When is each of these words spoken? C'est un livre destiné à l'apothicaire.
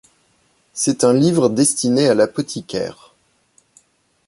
C'est 0.73 1.03
un 1.03 1.13
livre 1.13 1.47
destiné 1.47 2.07
à 2.09 2.15
l'apothicaire. 2.15 3.13